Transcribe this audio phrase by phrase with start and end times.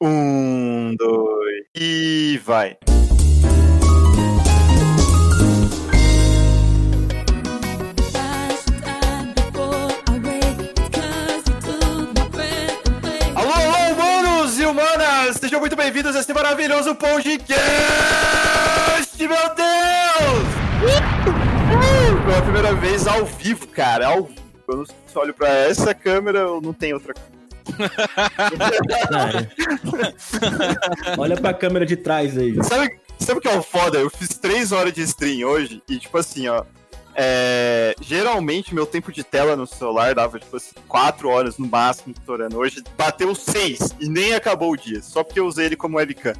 [0.00, 2.76] Um, dois e vai.
[13.34, 15.36] Alô, alô, humanos e humanas!
[15.36, 17.58] Sejam muito bem-vindos a este maravilhoso podcast,
[19.18, 20.48] meu Deus!
[20.82, 24.48] Uh, Pela primeira vez ao vivo, cara, ao vivo.
[24.68, 27.14] Eu não só olho pra essa câmera, eu não tenho outra
[31.16, 32.54] Olha pra câmera de trás aí.
[32.64, 33.98] Sabe, sabe o que é o foda?
[33.98, 36.62] Eu fiz três horas de stream hoje e, tipo assim, ó.
[37.14, 42.14] é, geralmente meu tempo de tela no celular dava, tipo assim, quatro horas no máximo
[42.16, 42.58] estourando.
[42.58, 46.34] Hoje bateu seis e nem acabou o dia, só porque eu usei ele como webcam.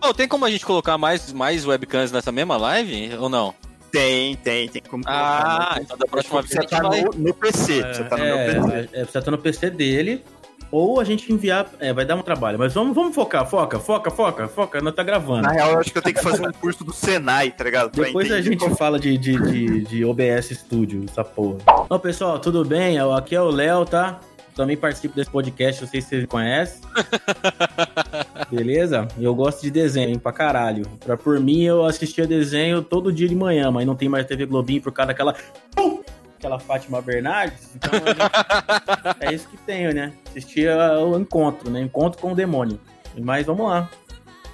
[0.00, 3.52] Oh, tem como a gente colocar mais, mais webcams nessa mesma live ou não?
[3.90, 5.82] Tem, tem, tem como Ah, colocar, né?
[5.86, 7.00] então da próxima vez a Você tá vai.
[7.00, 8.76] no, no PC, você tá no meu É, PC.
[8.76, 10.22] é, precisa estar no PC dele.
[10.70, 11.66] Ou a gente enviar.
[11.80, 12.58] É, vai dar um trabalho.
[12.58, 14.80] Mas vamos, vamos focar, foca, foca, foca, foca.
[14.80, 15.42] Não tá gravando.
[15.42, 17.90] Na real, eu acho que eu tenho que fazer um curso do Senai, tá ligado?
[17.90, 21.58] Pra Depois a entender gente como- fala de, de, de, de OBS Studio, essa porra.
[21.88, 22.98] Ô, pessoal, tudo bem?
[22.98, 24.20] Aqui é o Léo, tá?
[24.54, 26.80] Também participo desse podcast, não sei se vocês conhecem.
[28.50, 29.06] Beleza?
[29.16, 30.84] E eu gosto de desenho, hein, pra caralho.
[31.04, 34.46] Pra, por mim, eu assistia desenho todo dia de manhã, mas não tem mais TV
[34.46, 35.34] Globinho por causa daquela...
[35.76, 36.00] Pum!
[36.38, 37.70] Aquela Fátima Bernardes.
[37.74, 40.12] Então, gente- é isso que tenho, né?
[40.28, 41.80] Assistia o encontro, né?
[41.80, 42.80] Encontro com o demônio.
[43.20, 43.90] Mas vamos lá.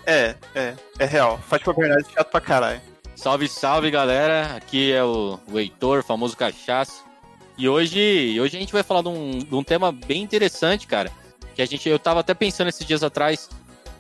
[0.06, 1.38] É, é, é real.
[1.46, 2.80] Fátima Bernardes é chato pra caralho.
[3.14, 4.56] Salve, salve, galera.
[4.56, 7.05] Aqui é o, o Heitor, famoso cachaço.
[7.56, 11.12] E hoje, hoje a gente vai falar de um, de um tema bem interessante, cara.
[11.55, 13.48] Que a gente, eu tava até pensando esses dias atrás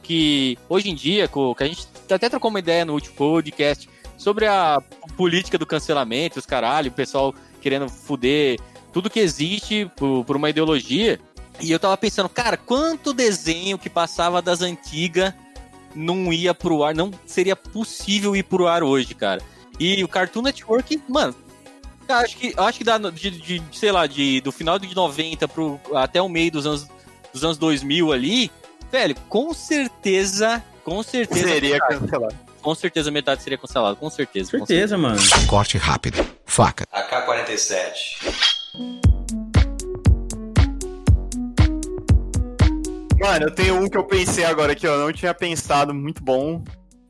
[0.02, 4.46] que hoje em dia, que a gente até trocou uma ideia no último podcast sobre
[4.46, 4.82] a
[5.16, 8.60] política do cancelamento, os caralho, o pessoal querendo fuder
[8.92, 11.18] tudo que existe por, por uma ideologia.
[11.60, 15.32] E eu tava pensando, cara, quanto desenho que passava das antigas
[15.94, 19.40] não ia pro ar, não seria possível ir pro ar hoje, cara.
[19.80, 21.34] E o Cartoon Network, mano,
[22.08, 25.48] eu acho que, acho que dá de, de- sei lá, de, do final de 90
[25.48, 26.86] pro, até o meio dos anos,
[27.32, 28.50] dos anos 2000 ali,
[28.92, 32.34] velho, com certeza, com certeza, Seria cancelado.
[32.60, 34.50] com certeza metade seria cancelado, com certeza.
[34.58, 35.18] com Certeza, mano.
[35.48, 36.24] Corte rápido.
[36.54, 36.84] Faca.
[36.92, 37.94] AK-47.
[43.20, 46.62] Mano, eu tenho um que eu pensei agora que eu não tinha pensado, muito bom.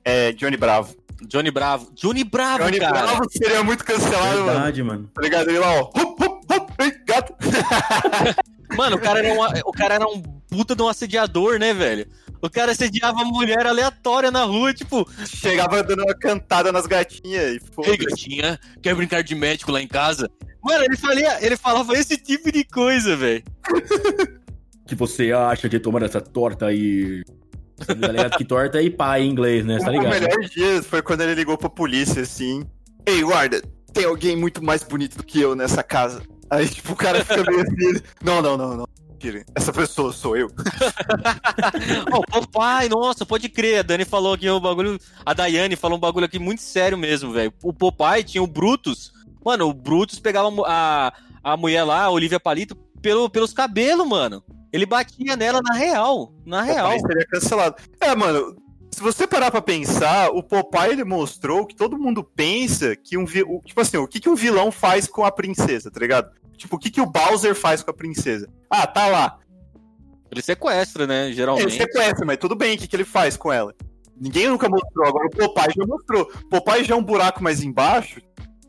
[0.05, 0.95] É Johnny Bravo.
[1.29, 1.91] Johnny Bravo.
[1.95, 2.93] Johnny Bravo, Johnny cara.
[3.03, 4.53] Bravo seria muito cancelado, mano.
[4.53, 5.11] Verdade, mano.
[5.15, 5.49] Tá ligado?
[5.51, 5.83] Ele lá, ó.
[5.95, 7.35] Hup, hup, hup, gato.
[8.77, 12.09] Mano, o cara, era uma- o cara era um puta de um assediador, né, velho?
[12.45, 17.55] O cara assediava mulher aleatória na rua, tipo, Chegava dando uma cantada nas gatinhas e
[17.55, 20.31] Ei, foda gatinha, quer brincar de médico lá em casa?
[20.63, 23.43] Mano, ele, falia, ele falava esse tipo de coisa, velho.
[23.73, 27.23] O que você acha de tomar essa torta aí?
[27.79, 28.37] Tá ligado?
[28.37, 29.79] Que torta e pai em inglês, né?
[29.79, 30.11] Tá ligado?
[30.11, 32.63] melhores dias foi quando ele ligou pra polícia, assim.
[33.07, 33.63] Ei, guarda,
[33.95, 36.21] tem alguém muito mais bonito do que eu nessa casa.
[36.51, 38.03] Aí, tipo, o cara fica meio assim.
[38.23, 38.94] Não, não, não, não.
[39.55, 40.49] Essa pessoa sou eu.
[42.13, 43.81] Ô, Popeye, nossa, pode crer.
[43.81, 44.99] A Dani falou aqui um bagulho.
[45.25, 47.53] A Daiane falou um bagulho aqui muito sério mesmo, velho.
[47.63, 49.13] O Popeye tinha o Brutus.
[49.45, 51.13] Mano, o Brutus pegava a,
[51.43, 54.43] a mulher lá, a Olivia Palito, pelo, pelos cabelos, mano.
[54.73, 56.33] Ele batia nela na real.
[56.45, 56.87] Na real.
[56.87, 57.77] Popeye seria cancelado.
[58.01, 58.57] É, mano,
[58.95, 63.25] se você parar pra pensar, o Popeye ele mostrou que todo mundo pensa que um.
[63.25, 66.31] Tipo assim, o que, que um vilão faz com a princesa, tá ligado?
[66.57, 68.49] Tipo, o que, que o Bowser faz com a princesa?
[68.71, 69.39] Ah, tá lá.
[70.31, 71.27] Ele sequestra, né?
[71.27, 71.77] Ele Geralmente.
[71.77, 73.75] sequestra, mas tudo bem, o que, que ele faz com ela?
[74.21, 76.23] Ninguém nunca mostrou, agora o Popeye já mostrou.
[76.23, 78.21] O Popeye já é um buraco mais embaixo,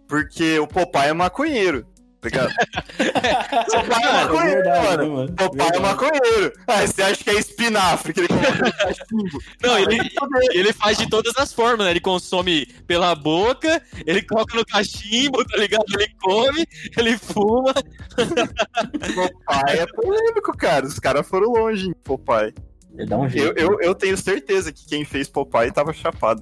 [0.08, 1.86] porque o Popeye é maconheiro,
[2.26, 2.52] ligado?
[3.70, 5.04] o Popeye é É maconheiro, verdade, mano.
[5.04, 5.30] né, mano?
[5.32, 6.54] O Popeye é maconheiro.
[6.68, 8.28] Ah, você acha que é espinafre, que ele?
[9.62, 9.98] Não, ele,
[10.52, 11.92] ele faz de todas as formas, né?
[11.92, 15.86] Ele consome pela boca, ele coloca no cachimbo, tá ligado?
[15.94, 16.66] Ele come,
[16.98, 17.74] ele fuma.
[18.16, 20.86] Popeye é polêmico, cara.
[20.86, 22.54] Os caras foram longe em Popeye.
[22.98, 26.42] Um Eu, eu, eu tenho certeza que quem fez Popeye tava chapado.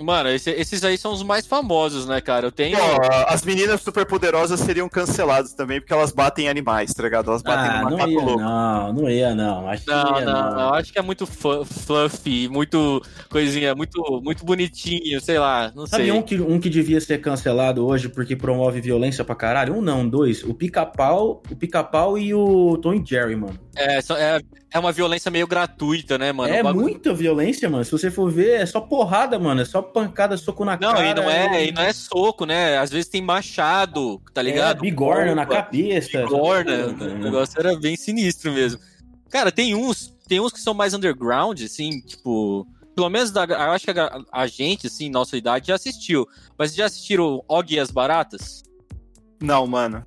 [0.00, 2.46] Mano, esse- esses aí são os mais famosos, né, cara?
[2.46, 2.78] Eu tenho.
[2.78, 2.98] Ó,
[3.28, 7.28] as meninas superpoderosas seriam canceladas também, porque elas batem em animais, tá ligado?
[7.30, 8.40] Elas batem Ah, no não macaco ia, louco.
[8.40, 9.68] não, não ia, não.
[9.68, 14.20] Acho que Não, não ia, não, eu acho que é muito fluffy, muito coisinha, muito,
[14.22, 16.12] muito bonitinho, sei lá, não Sabe sei.
[16.12, 19.74] um que, um que devia ser cancelado hoje porque promove violência pra caralho?
[19.76, 20.42] Um não, dois.
[20.44, 23.58] O pica-pau, o pica-pau e o Tom e Jerry, mano.
[23.76, 24.40] É, só- é,
[24.72, 26.52] é uma violência meio gratuita, né, mano?
[26.54, 27.84] é bagulho- muita violência, mano.
[27.84, 29.60] Se você for ver, é só porrada, mano.
[29.60, 31.06] É só pancada, soco na Não, cara.
[31.06, 32.78] e não é, e não é soco, né?
[32.78, 34.78] Às vezes tem machado, tá ligado?
[34.78, 36.22] É, bigorna na Bomba, cabeça.
[36.22, 36.94] Bigorna.
[36.94, 38.80] porra, O negócio era bem sinistro mesmo.
[39.30, 42.66] Cara, tem uns tem uns que são mais underground, assim, tipo.
[42.94, 46.26] Pelo menos da, eu acho que a, a gente, assim, nossa idade, já assistiu.
[46.58, 48.62] Mas já assistiram Og e as Baratas?
[49.42, 50.04] Não, mano.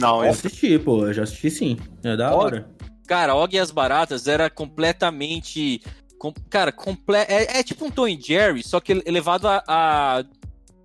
[0.00, 1.76] Não, Eu assisti, pô, eu já assisti sim.
[2.02, 2.68] É da Ó, hora.
[3.12, 5.82] Cara, Og e as Baratas era completamente.
[6.18, 10.24] com- cara, comple é, é tipo um Tom e Jerry, só que elevado a, a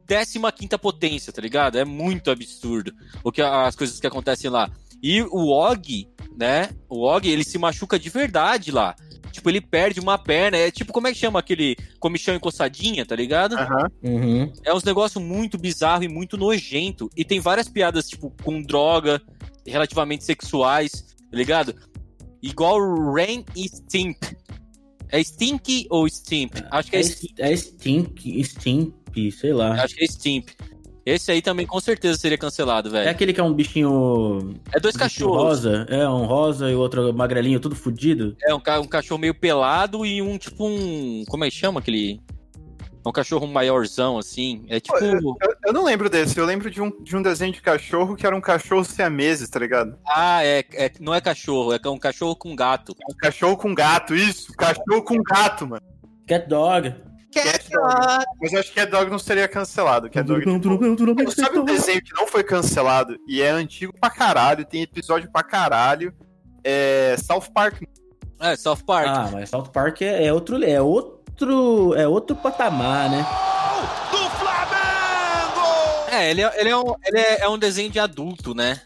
[0.05, 1.77] 15 potência, tá ligado?
[1.77, 2.91] É muito absurdo
[3.23, 4.69] o que as coisas que acontecem lá.
[5.01, 6.05] E o Og,
[6.37, 6.71] né?
[6.89, 8.93] O Og, ele se machuca de verdade lá.
[9.31, 10.57] Tipo, ele perde uma perna.
[10.57, 13.55] É tipo, como é que chama aquele comichão encostadinha, tá ligado?
[14.03, 14.51] Uhum.
[14.65, 17.09] É uns negócios muito bizarro e muito nojento.
[17.15, 19.21] E tem várias piadas, tipo, com droga,
[19.65, 21.75] relativamente sexuais, tá ligado?
[22.41, 22.79] Igual
[23.13, 24.17] Rain e Stimp.
[25.09, 26.53] É Stink ou Stimp?
[26.69, 27.39] Acho que é, É, Stimp.
[27.39, 29.81] é Stink, Stimp, sei lá.
[29.81, 30.49] Acho que é Stimp.
[31.05, 33.09] Esse aí também com certeza seria cancelado, É velho.
[33.09, 34.53] aquele que é um bichinho.
[34.73, 35.41] É dois um bichinho cachorros.
[35.41, 35.85] rosa.
[35.89, 38.35] É, um rosa e o outro magrelinho, tudo fudido.
[38.45, 41.23] É um, ca- um cachorro meio pelado e um tipo um.
[41.29, 42.19] Como é que chama aquele.
[43.07, 44.65] É um cachorro maiorzão, assim.
[44.67, 44.97] É tipo.
[44.97, 48.27] Eu, eu não lembro desse, eu lembro de um, de um desenho de cachorro que
[48.27, 49.97] era um cachorro siameses, tá ligado?
[50.05, 50.91] Ah, é, é.
[50.99, 52.93] Não é cachorro, é um cachorro com gato.
[53.09, 55.81] Um cachorro com gato, isso, cachorro com gato, mano.
[56.27, 56.93] Cat Dog.
[57.33, 58.25] Cat Dog.
[58.41, 60.09] Mas eu acho que Cat Dog não seria cancelado.
[60.09, 64.65] Cat Dog, tipo, Sabe um desenho que não foi cancelado e é antigo pra caralho,
[64.65, 66.13] tem episódio pra caralho?
[66.61, 67.83] É South Park.
[68.39, 69.07] É, South Park.
[69.07, 70.61] Ah, mas South Park é, é outro.
[70.61, 71.16] É outro.
[71.97, 73.25] É outro patamar, né?
[76.11, 78.81] É, ele, é, ele, é, um, ele é, é um desenho de adulto, né?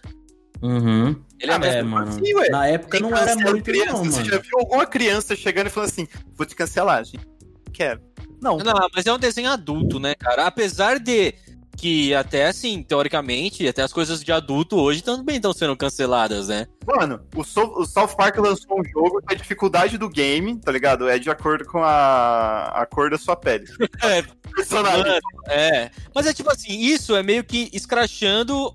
[0.62, 1.16] Uhum.
[1.40, 2.10] Ele Ah, é mas É, mesmo mano.
[2.10, 2.50] assim, ué.
[2.50, 3.92] Na época não era muito, criança.
[3.94, 4.26] não, Você mano.
[4.26, 7.26] já viu alguma criança chegando e falando assim, vou te cancelar, gente?
[7.72, 8.02] Quero.
[8.42, 8.58] Não.
[8.58, 10.46] Não, mas é um desenho adulto, né, cara?
[10.48, 11.34] Apesar de
[11.82, 16.68] que até assim, teoricamente, até as coisas de adulto hoje também estão sendo canceladas, né?
[16.86, 20.72] Mano, o, So- o South Park lançou um jogo que a dificuldade do game, tá
[20.72, 21.10] ligado?
[21.10, 23.66] É de acordo com a, a cor da sua pele.
[24.04, 24.22] É,
[24.56, 25.20] Personagem.
[25.48, 25.90] É.
[26.14, 28.72] Mas é tipo assim, isso é meio que escrachando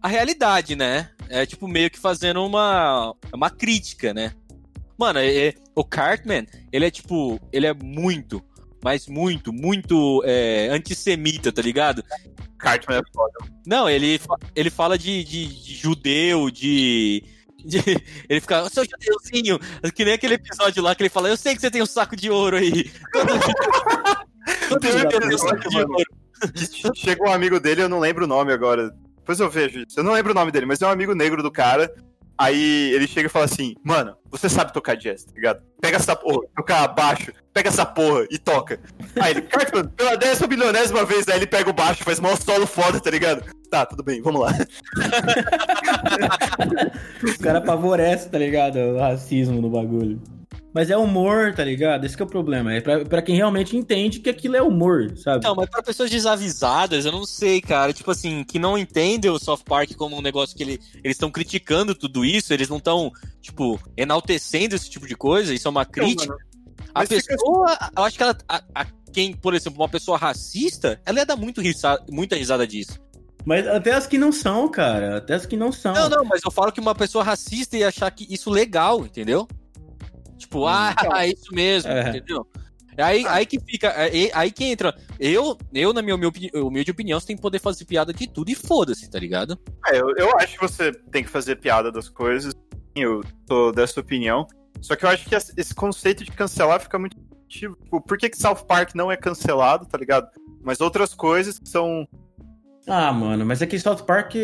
[0.00, 1.10] a realidade, né?
[1.28, 4.32] É tipo meio que fazendo uma, uma crítica, né?
[4.96, 8.40] Mano, é- é- o Cartman, ele é tipo, ele é muito,
[8.86, 12.04] mas muito, muito é, antissemita, tá ligado?
[12.56, 13.32] Cartman é foda.
[13.66, 14.20] Não, ele,
[14.54, 17.24] ele fala de, de, de judeu, de,
[17.64, 17.80] de-
[18.30, 19.58] Ele fica, "Ô, seu judeuzinho,
[19.92, 22.14] que nem aquele episódio lá que ele fala, eu sei que você tem um saco
[22.14, 22.88] de ouro aí.
[24.68, 25.96] Todo judeu tem um saco de ouro.
[26.94, 28.88] Chega um amigo dele, eu não lembro o nome agora.
[29.16, 29.98] Depois eu vejo isso.
[29.98, 31.92] Eu não lembro o nome dele, mas é um amigo negro do cara.
[32.38, 35.62] Aí ele chega e fala assim: Mano, você sabe tocar jazz, tá ligado?
[35.80, 38.78] Pega essa porra, tocar baixo, pega essa porra e toca.
[39.20, 42.66] Aí ele, Cartman, pela décima bilionésima vez, aí ele pega o baixo, faz mó solo
[42.66, 43.42] foda, tá ligado?
[43.70, 44.52] Tá, tudo bem, vamos lá.
[47.22, 48.76] O cara favorece, tá ligado?
[48.76, 50.20] O racismo no bagulho.
[50.76, 52.04] Mas é humor, tá ligado?
[52.04, 52.70] Esse que é o problema.
[52.70, 55.42] É pra, pra quem realmente entende que aquilo é humor, sabe?
[55.42, 57.94] Não, mas pra pessoas desavisadas, eu não sei, cara.
[57.94, 61.30] Tipo assim, que não entendem o South Park como um negócio que ele, eles estão
[61.30, 65.86] criticando tudo isso, eles não estão, tipo, enaltecendo esse tipo de coisa, isso é uma
[65.86, 66.36] crítica.
[66.94, 68.36] a mas fica pessoa, eu acho que ela.
[68.46, 72.66] A, a- quem, por exemplo, uma pessoa racista, ela ia dar muito risa, muita risada
[72.66, 73.00] disso.
[73.46, 75.16] Mas até as que não são, cara.
[75.16, 75.94] Até as que não são.
[75.94, 79.48] Não, não, mas eu falo que uma pessoa racista ia achar que isso legal, entendeu?
[80.36, 82.10] Tipo, ah, é isso mesmo, É.
[82.10, 82.46] entendeu?
[82.96, 84.96] É Aí, aí que fica, aí, aí que entra.
[85.20, 88.50] Eu, eu, na minha humilde, humilde opinião, você tem que poder fazer piada de tudo
[88.50, 89.58] e foda-se, tá ligado?
[89.88, 92.54] É, eu, eu acho que você tem que fazer piada das coisas.
[92.94, 94.46] Eu tô dessa opinião.
[94.80, 97.16] Só que eu acho que esse esse conceito de cancelar fica muito.
[97.48, 100.28] Tipo, por que, que South Park não é cancelado, tá ligado?
[100.62, 102.08] Mas outras coisas que são.
[102.88, 104.34] Ah, mano, mas é que South Park.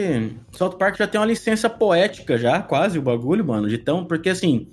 [0.52, 3.68] South Park já tem uma licença poética, já, quase o bagulho, mano.
[3.68, 4.70] De tão, porque assim.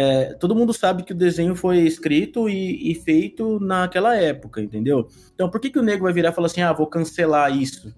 [0.00, 5.08] É, todo mundo sabe que o desenho foi escrito e, e feito naquela época, entendeu?
[5.34, 7.92] Então por que, que o nego vai virar e falar assim, ah, vou cancelar isso?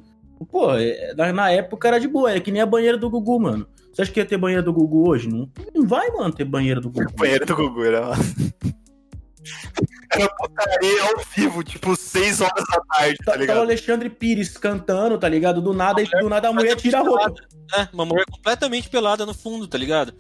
[0.50, 3.38] Pô, é, na, na época era de boa, é que nem a banheira do Gugu,
[3.38, 3.66] mano.
[3.92, 5.28] Você acha que ia ter banheira do Gugu hoje?
[5.28, 7.12] Não, não vai, mano, ter banheira do Gugu.
[7.18, 8.16] Banheiro do Gugu, era lá.
[10.12, 13.60] Era putaria ao vivo, tipo, 6 horas da tarde, tá Tá, tá o ligado?
[13.60, 15.60] Alexandre Pires cantando, tá ligado?
[15.60, 17.34] Do nada, do nada a mulher tira a roupa.
[17.76, 20.14] É, uma mulher completamente pelada no fundo, tá ligado?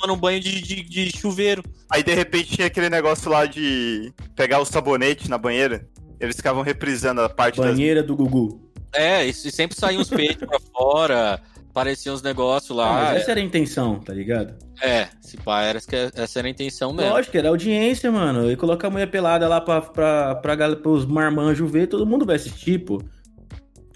[0.00, 1.62] Tomando um banho de, de, de chuveiro.
[1.90, 5.86] Aí de repente tinha aquele negócio lá de pegar o sabonete na banheira.
[6.18, 7.70] Eles ficavam reprisando a parte das.
[7.72, 8.70] Banheira do Gugu.
[8.94, 11.40] É, e sempre saíam os peitos pra fora,
[11.72, 12.92] pareciam uns negócios Ah, lá.
[13.04, 14.54] mas essa era a intenção, tá ligado?
[14.82, 17.12] É, se pá, era, essa era a intenção mesmo.
[17.12, 18.50] Lógico, era audiência, mano.
[18.50, 22.36] E colocar a mulher pelada lá pra, pra, pra, pros marmanjos ver, todo mundo vai
[22.36, 23.00] assistir, pô.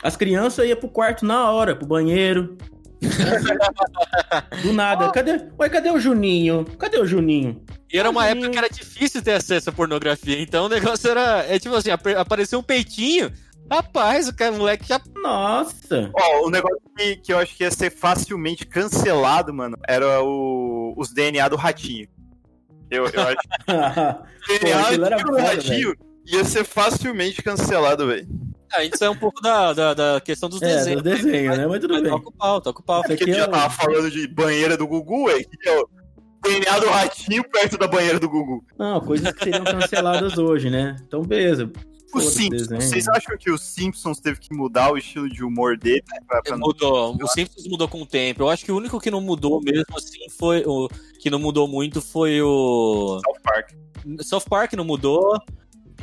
[0.02, 2.56] As crianças iam pro quarto na hora, pro banheiro.
[4.62, 5.10] Do nada.
[5.10, 5.46] Cadê?
[5.58, 6.64] Ué, cadê o Juninho?
[6.78, 7.62] Cadê o Juninho?
[7.92, 11.44] E era uma época que era difícil ter acesso à pornografia, então o negócio era.
[11.48, 13.30] É tipo assim, ap- apareceu um peitinho.
[13.70, 15.00] Rapaz, o cara, o moleque já.
[15.22, 16.10] Nossa.
[16.14, 20.92] Ó, o negócio que, que eu acho que ia ser facilmente cancelado, mano, era o,
[20.96, 22.06] os DNA do ratinho.
[22.90, 23.36] Eu, eu acho
[24.46, 24.58] que o
[25.24, 25.94] Pô, do ratinho
[26.26, 28.26] ia ser facilmente cancelado, velho.
[28.76, 31.02] A gente saiu um pouco da, da, da questão dos é, desenhos.
[31.02, 31.66] do desenho, né?
[31.66, 32.10] Mas tudo Mas bem.
[32.12, 33.00] toca o pau, toca o pau.
[33.02, 35.46] Porque aqui a gente é já o- tava falando de banheira do Gugu, velho.
[35.48, 35.88] Que é o
[36.42, 38.64] DNA do ratinho perto da banheira do Gugu.
[38.78, 40.96] Não, coisas que seriam canceladas hoje, né?
[41.06, 41.70] Então, beleza.
[42.14, 42.68] Os Simpsons.
[42.68, 42.80] desenho.
[42.80, 46.02] Vocês acham que os Simpsons teve que mudar o estilo de humor dele?
[46.12, 47.16] né, pra- pra não- Mudou.
[47.20, 48.42] O Simpsons mudou com o tempo.
[48.44, 50.62] Eu acho que o único que não mudou mesmo assim foi.
[50.64, 50.88] O
[51.18, 53.18] que não mudou muito foi o.
[53.24, 53.70] South Park.
[54.20, 55.36] South Park não mudou.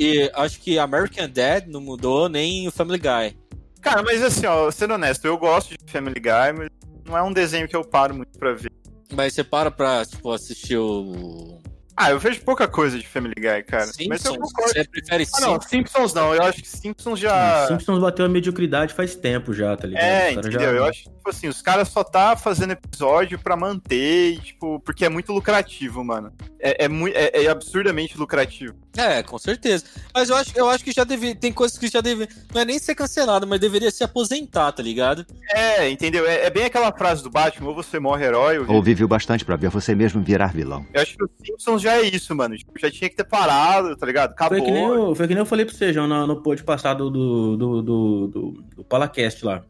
[0.02, 3.38] E acho que American Dad não mudou, nem o Family Guy.
[3.82, 6.70] Cara, mas assim, ó, sendo honesto, eu gosto de Family Guy, mas
[7.06, 8.72] não é um desenho que eu paro muito pra ver.
[9.14, 11.60] Mas você para pra tipo, assistir o.
[11.98, 13.86] Ah, eu vejo pouca coisa de Family Guy, cara.
[14.08, 14.38] Mas eu Simpsons.
[14.54, 14.74] concordo.
[14.74, 15.70] Você prefere Ah, não, Simpsons?
[15.70, 16.34] Simpsons não.
[16.34, 17.68] Eu acho que Simpsons já.
[17.68, 20.04] Simpsons bateu a mediocridade faz tempo já, tá ligado?
[20.04, 20.60] É, entendeu?
[20.62, 24.38] já- Eu acho que, tipo assim, os caras só tá fazendo episódio pra manter, e,
[24.40, 26.32] tipo, porque é muito lucrativo, mano.
[26.62, 28.76] É, é, é- é absurdamente lucrativo.
[28.96, 29.84] É, com certeza.
[30.14, 31.34] Mas eu acho, eu acho que já deve.
[31.34, 32.28] Tem coisas que já deve.
[32.54, 35.26] Não é nem ser cancelado, mas deveria se aposentar, tá ligado?
[35.50, 36.28] É, entendeu?
[36.28, 38.70] É, é bem aquela frase do Batman, ou você morre herói, ou...
[38.76, 40.86] Ou viveu bastante pra ver você mesmo virar vilão.
[40.94, 42.56] Eu acho que o Simpsons já é isso, mano.
[42.56, 44.32] Tipo, já tinha que ter parado, tá ligado?
[44.32, 44.58] Acabou.
[44.58, 46.64] Foi que, nem eu, foi que nem eu falei pro você, João, no, no pod
[46.64, 49.64] passado do, do, do, do, do Palacast lá.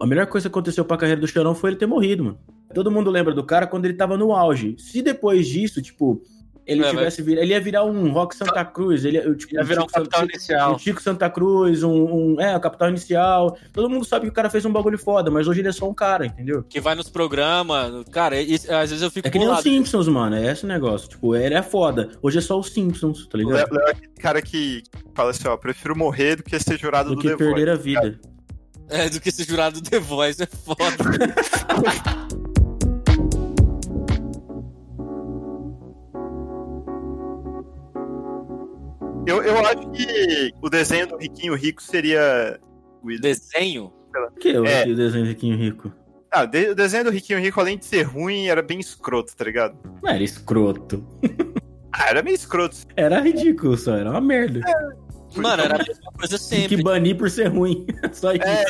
[0.00, 2.38] A melhor coisa que aconteceu pra carreira do Chorão foi ele ter morrido, mano.
[2.72, 4.76] Todo mundo lembra do cara quando ele tava no auge.
[4.78, 6.22] Se depois disso, tipo,
[6.66, 9.62] ele É, tivesse vir, ele ia virar um Rock Santa Cruz, ele ia, tipo, Ia
[9.62, 10.74] virar um Chico capital San- inicial.
[10.74, 11.92] Um Chico Santa Cruz, um,
[12.34, 13.56] um- É, o Capital Inicial.
[13.72, 15.86] Todo mundo sabe que o cara fez um bagulho foda, mas hoje ele é só
[15.88, 16.64] um cara, entendeu?
[16.64, 18.04] Que vai nos programas.
[18.10, 19.60] Cara, isso- às vezes eu fico É que nem os.
[19.60, 20.36] Simpsons, mano.
[20.36, 21.06] É esse o negócio.
[21.08, 22.10] Tipo, ele é foda.
[22.22, 23.70] Hoje é só os Simpsons, tá ligado?
[23.70, 24.82] Léo é aquele cara que
[25.14, 27.74] fala assim, ó, prefiro morrer do que ser jurado Do do, que The perder a
[27.74, 27.84] Voice.
[27.84, 28.20] vida.
[28.88, 30.80] É, do que ser jurado do The Voice, é foda.
[39.26, 42.60] Eu, eu acho que o desenho do Riquinho Rico seria...
[43.02, 43.92] o Desenho?
[44.14, 44.84] O que é o É.
[44.86, 45.92] desenho Riquinho Rico?
[46.30, 49.34] Ah, o de- o desenho do Riquinho Rico, além de ser ruim, era bem escroto,
[49.36, 49.76] tá ligado?
[50.02, 51.04] Não era escroto.
[51.92, 52.76] Ah, era meio escroto.
[52.96, 54.60] Era ridículo só, era uma merda.
[55.42, 56.82] Mano, era a mesma coisa Tem que sempre.
[56.82, 57.86] banir por ser ruim.
[58.12, 58.42] Só isso.
[58.44, 58.64] É,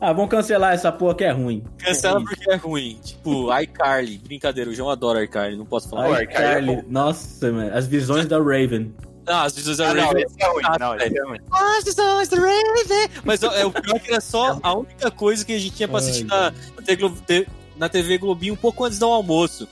[0.00, 1.62] Ah, vamos cancelar essa porra que é ruim.
[1.78, 2.98] Cancela É porque é ruim.
[3.02, 4.18] Tipo, iCarly.
[4.18, 6.26] Brincadeira, o João adora iCarly, não posso falar.
[6.26, 6.84] Cara, é.
[6.88, 7.76] Nossa, mano.
[7.76, 8.92] As visões da Raven.
[9.26, 10.24] Ah, as visões da ah, não, Raven.
[10.24, 10.62] esse é ruim.
[10.66, 11.38] Ah, Não, esse é ruim.
[11.52, 13.08] As visões da Raven.
[13.24, 15.86] Mas ó, é, o pior que era só a única coisa que a gente tinha
[15.88, 16.52] pra assistir na,
[17.76, 19.68] na TV Globinho um pouco antes do almoço.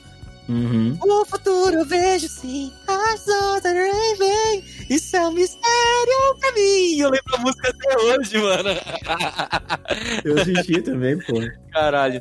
[0.48, 0.98] Uhum.
[1.00, 3.24] O futuro eu vejo sim, as
[3.62, 4.64] da Raven.
[4.88, 6.96] Isso é um mistério pra mim.
[6.98, 8.70] Eu lembro a música até hoje, mano.
[10.24, 11.34] Eu assisti também, pô.
[11.72, 12.20] Caralho.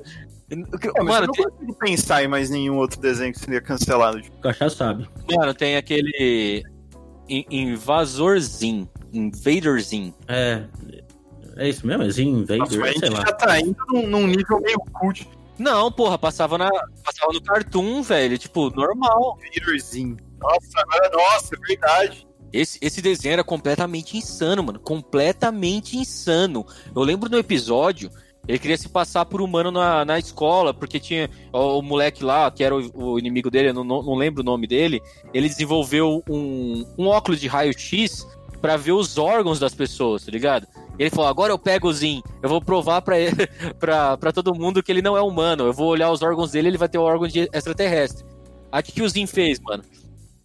[0.52, 4.20] É, Mano, eu não tem, consigo pensar em mais nenhum outro desenho que seria cancelado.
[4.22, 5.08] Tipo, O Cachá sabe.
[5.32, 6.64] mano, tem aquele
[7.28, 10.14] in- Invasorzinho, Invaderzinho.
[10.28, 10.64] É.
[11.58, 12.04] É isso mesmo?
[12.04, 13.20] É Zin, Nossa, Vader, mas a sei gente lá.
[13.28, 15.28] já tá indo num, num nível meio cult.
[15.60, 16.70] Não, porra, passava, na,
[17.04, 18.38] passava no Cartoon, velho.
[18.38, 19.38] Tipo, normal.
[19.38, 20.16] Vaderzinho.
[20.40, 22.28] Nossa, agora, nossa, é verdade.
[22.52, 24.80] Esse, esse desenho era completamente insano, mano.
[24.80, 26.66] Completamente insano.
[26.96, 28.10] Eu lembro no episódio,
[28.48, 32.50] ele queria se passar por humano na, na escola, porque tinha o, o moleque lá,
[32.50, 35.02] que era o, o inimigo dele, eu não, não, não lembro o nome dele.
[35.34, 38.26] Ele desenvolveu um, um óculos de raio-x
[38.62, 40.68] pra ver os órgãos das pessoas, tá ligado?
[40.98, 43.48] Ele falou: agora eu pego o Zin, eu vou provar pra, ele,
[43.80, 45.66] pra, pra todo mundo que ele não é humano.
[45.66, 48.26] Eu vou olhar os órgãos dele, ele vai ter o órgão de extraterrestre.
[48.72, 49.84] Aí o que, que o Zin fez, mano?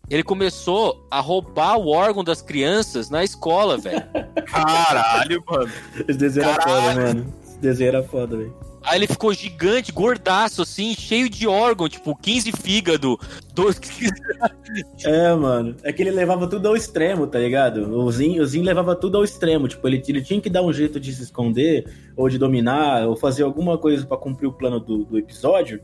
[0.09, 4.02] Ele começou a roubar o órgão das crianças na escola, velho.
[4.47, 5.73] Caralho, mano.
[6.06, 7.35] Esse desenho era foda, mano.
[7.42, 8.54] Esse desenho era foda, velho.
[8.86, 13.18] Aí ele ficou gigante, gordaço, assim, cheio de órgão, tipo, 15 fígado,
[13.54, 13.80] dois...
[15.04, 15.76] É, mano.
[15.84, 17.96] É que ele levava tudo ao extremo, tá ligado?
[17.96, 19.68] O Zin, o Zin levava tudo ao extremo.
[19.68, 21.84] Tipo, ele, ele tinha que dar um jeito de se esconder,
[22.16, 25.80] ou de dominar, ou fazer alguma coisa pra cumprir o plano do, do episódio.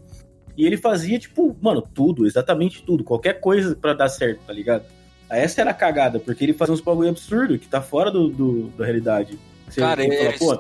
[0.57, 3.04] E ele fazia, tipo, mano, tudo, exatamente tudo.
[3.04, 4.83] Qualquer coisa pra dar certo, tá ligado?
[5.28, 8.69] Essa era a cagada, porque ele fazia uns bagulho absurdo que tá fora do, do-
[8.76, 9.38] da realidade.
[9.69, 10.59] Você Cara, que é- pô,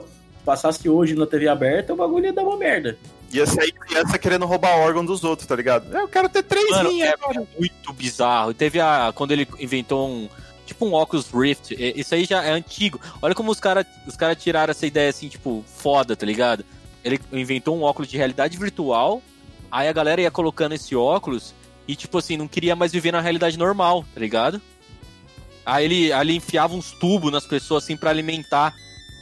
[0.50, 2.98] passasse hoje na TV aberta, o bagulho ia dar uma merda.
[3.32, 5.96] Ia sair criança querendo roubar órgão dos outros, tá ligado?
[5.96, 7.46] Eu quero ter três Mano, linhas, é cara.
[7.58, 8.52] muito bizarro.
[8.52, 9.12] Teve a...
[9.14, 10.28] quando ele inventou um...
[10.66, 13.00] Tipo um Oculus Rift, é- isso aí já é antigo.
[13.20, 16.64] Olha como os caras os cara tiraram essa ideia, assim, tipo, foda, tá ligado?
[17.04, 19.22] ele inventou um óculos de realidade virtual,
[19.70, 21.54] aí a galera ia colocando esse óculos
[21.88, 24.60] e, tipo assim, não queria mais viver na realidade normal, tá ligado?
[25.64, 28.74] Aí ele, aí ele enfiava uns tubos nas pessoas, assim, para alimentar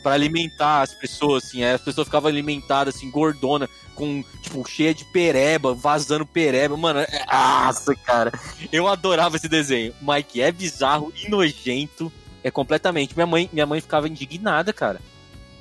[0.09, 1.63] para alimentar as pessoas, assim.
[1.63, 6.79] Aí as pessoas ficavam alimentadas, assim, gordona, com, tipo, cheia de pereba, vazando pereba.
[6.79, 7.27] Mano, é...
[7.31, 8.33] nossa, cara.
[8.73, 9.95] Eu adorava esse desenho.
[10.01, 12.11] Mike é bizarro e nojento.
[12.43, 13.15] É completamente.
[13.15, 14.99] Minha mãe, minha mãe ficava indignada, cara.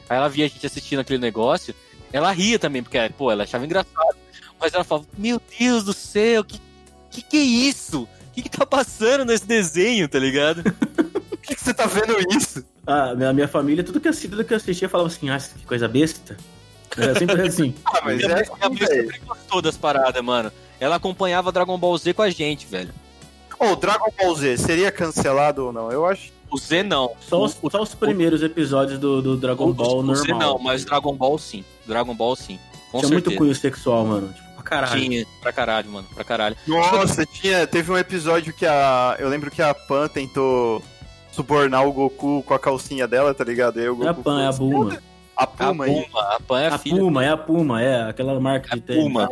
[0.08, 1.76] Aí ela via a gente assistindo aquele negócio.
[2.14, 4.16] Ela ria também, porque, pô, ela achava engraçado.
[4.58, 6.62] Mas ela falava, meu Deus do céu, que
[7.10, 8.04] que, que é isso?
[8.04, 10.64] O que, que tá passando nesse desenho, tá ligado?
[11.30, 12.64] Por que, que você tá vendo isso?
[12.88, 15.90] Ah, minha, minha família, tudo que, tudo que eu assistia, falava assim, ah, que coisa
[15.90, 16.38] besta.
[16.98, 17.76] Era sempre assim.
[17.86, 20.52] Ah, mas minha é assim, minha mãe sempre gostou das paradas, mano.
[20.80, 22.94] Ela acompanhava Dragon Ball Z com a gente, velho.
[23.60, 25.92] Ô, Dragon Ball Z seria cancelado ou não?
[25.92, 26.32] Eu acho.
[26.50, 27.12] O Z não.
[27.20, 30.16] Só os, o, só os primeiros episódios do, do Dragon o, Ball o normal.
[30.16, 31.66] Z não, mas Dragon Ball sim.
[31.86, 32.58] Dragon Ball sim.
[32.92, 33.38] Com Tinha muito certeza.
[33.38, 34.32] cunho sexual, mano.
[34.32, 35.02] Tipo, pra caralho.
[35.02, 36.08] Tinha, pra caralho, mano.
[36.16, 36.56] Pra caralho.
[36.66, 39.18] Nossa, tinha, teve um episódio que a.
[39.20, 40.82] Eu lembro que a Pan tentou
[41.38, 43.80] subornar o Goku com a calcinha dela, tá ligado?
[43.80, 45.04] Aí o É a Goku Pan, é a Buma.
[45.36, 46.06] A A Puma aí.
[46.06, 46.98] Puma, a Pan é a, A filha.
[46.98, 49.04] Puma, é a Puma, é aquela marca A de tênis.
[49.04, 49.30] Puma.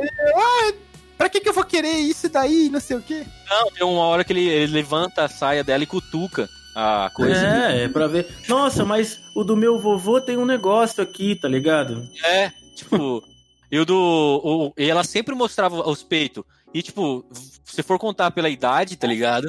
[1.18, 2.70] Pra que, que eu vou querer isso daí?
[2.70, 3.26] Não sei o quê.
[3.50, 7.48] Não, tem uma hora que ele, ele levanta a saia dela e cutuca a coisa.
[7.72, 8.28] É, é pra ver.
[8.48, 12.08] Nossa, mas o do meu vovô tem um negócio aqui, tá ligado?
[12.24, 13.24] É, tipo,
[13.72, 13.96] e o do.
[14.44, 16.44] O, e ela sempre mostrava os peitos.
[16.74, 17.26] E, tipo,
[17.64, 19.48] se for contar pela idade, tá ligado?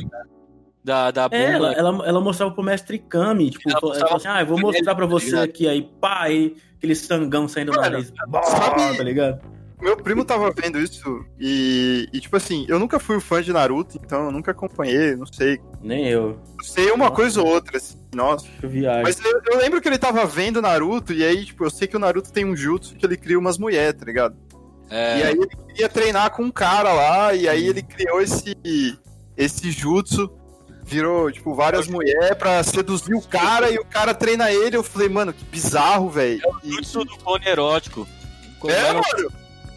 [0.86, 4.16] Da, da É, ela, ela, ela mostrava pro mestre Kami, tipo, Ela ela mostrava falou
[4.18, 5.42] assim, ah, eu vou mostrar pra você ligado?
[5.44, 8.12] aqui, aí pá, aí aquele sangão saindo do nariz,
[8.44, 9.40] sabe- tá ligado?
[9.82, 13.98] Meu primo tava vendo isso e, e, tipo assim, eu nunca fui fã de Naruto,
[14.00, 15.60] então eu nunca acompanhei, não sei.
[15.82, 18.46] Nem eu, Sei uma coisa ou outra, assim, nossa.
[18.62, 19.02] eu viajo.
[19.02, 21.96] Mas eu, eu lembro que ele tava vendo Naruto, e aí, tipo, eu sei que
[21.96, 24.36] o Naruto tem um jutsu que ele cria umas mulheres, tá ligado?
[24.88, 28.56] É, E aí ele queria treinar com um cara lá, e aí ele criou esse,
[29.36, 30.30] esse jutsu,
[30.86, 34.76] virou, tipo, várias mulheres pra seduzir o cara, e o cara treina ele.
[34.76, 36.40] Eu falei, mano, que bizarro, velho.
[36.46, 38.06] o jutsu do clone erótico.
[38.60, 39.32] Como É, mano.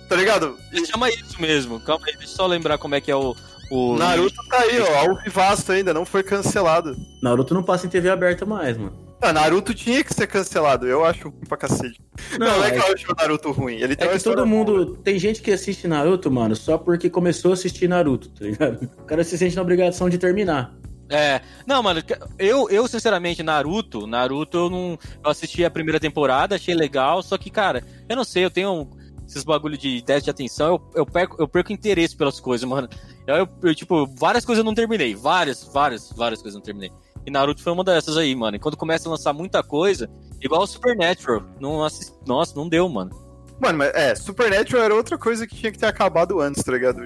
[0.07, 0.57] Tá ligado?
[0.71, 1.79] Ele chama isso mesmo.
[1.79, 3.35] Calma aí, deixa eu só lembrar como é que é o.
[3.69, 3.95] o...
[3.95, 6.95] Naruto tá aí, ó, ao vivaço ainda, não foi cancelado.
[7.21, 9.09] Naruto não passa em TV aberta mais, mano.
[9.21, 12.01] Ah, Naruto tinha que ser cancelado, eu acho ruim pra cacete.
[12.39, 14.35] Não, não é que é, eu acho o Naruto ruim, ele tem é que todo
[14.35, 14.45] boa.
[14.47, 14.97] mundo.
[15.03, 18.89] Tem gente que assiste Naruto, mano, só porque começou a assistir Naruto, tá ligado?
[18.97, 20.73] O cara se sente na obrigação de terminar.
[21.09, 21.41] É.
[21.65, 22.01] Não, mano,
[22.37, 24.97] eu, eu sinceramente, Naruto, Naruto, eu não.
[25.23, 28.87] Eu assisti a primeira temporada, achei legal, só que, cara, eu não sei, eu tenho
[29.27, 32.87] esses bagulho de teste de atenção, eu, eu, perco, eu perco interesse pelas coisas, mano.
[33.27, 35.13] Eu, eu- tipo, várias coisas eu não terminei.
[35.15, 36.91] Várias, várias, várias coisas eu não terminei.
[37.25, 38.55] E Naruto foi uma dessas aí, mano.
[38.55, 40.09] E quando começa a lançar muita coisa,
[40.41, 43.11] igual o Supernatural, não assisti, nossa, não deu, mano.
[43.59, 47.01] Mano, mas é, Supernatural era outra coisa que tinha que ter acabado antes, tá ligado?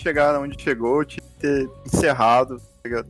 [0.00, 3.08] Chegar onde chegou, tinha que ter encerrado, ligado?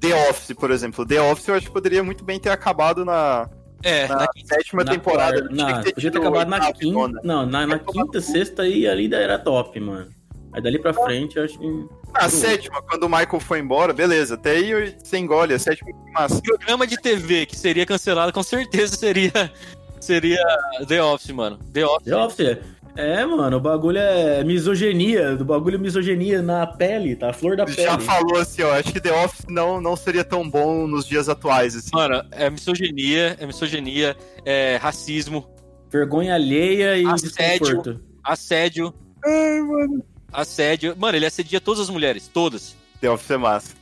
[0.00, 1.04] The Office, por exemplo.
[1.06, 3.48] The Office eu acho que poderia muito bem ter acabado na,
[3.82, 5.40] É, na na- sétima Na temporada.
[5.48, 6.92] quarta- que ter podia ter acabado na quinta.
[6.98, 7.20] nona.
[7.22, 10.08] Não, na, na quinta, sexta aí ali ainda era top, mano.
[10.52, 11.66] Aí dali pra frente eu acho que.
[12.12, 14.34] Na sétima, quando o Michael foi embora, beleza.
[14.34, 16.42] Até aí você engole, a sétima foi massa.
[16.42, 19.52] programa de TV que seria cancelado, com certeza seria
[20.00, 20.42] seria
[20.88, 21.58] The Office, mano.
[21.72, 22.04] The Office.
[22.04, 22.58] The Office.
[22.96, 25.36] É, mano, o bagulho é misoginia.
[25.36, 27.30] Do bagulho é misoginia na pele, tá?
[27.30, 28.02] A flor da Já pele.
[28.06, 31.76] falou assim, ó, acho que The Office não, não seria tão bom nos dias atuais,
[31.76, 31.90] assim.
[31.92, 35.48] Mano, é misoginia, é misoginia, é racismo,
[35.90, 37.66] Vergonha alheia e Assédio.
[37.66, 38.00] desconforto.
[38.22, 40.04] assédio, Ai, mano.
[40.32, 40.94] assédio.
[40.96, 42.76] Mano, ele assedia todas as mulheres, todas.
[43.00, 43.79] The Office é massa.